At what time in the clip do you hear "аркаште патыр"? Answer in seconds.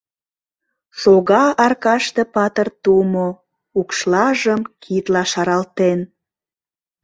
1.65-2.67